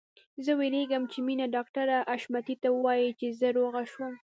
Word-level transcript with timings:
زه 0.45 0.51
وېرېږم 0.59 1.03
چې 1.11 1.19
مينه 1.27 1.45
ډاکټر 1.55 1.87
حشمتي 2.11 2.55
ته 2.61 2.67
ووايي 2.71 3.09
چې 3.19 3.27
زه 3.39 3.47
روغه 3.57 3.81
شوم 3.91 4.13